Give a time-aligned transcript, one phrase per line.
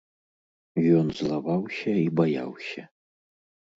[1.01, 2.81] Ён злаваўся і баяўся.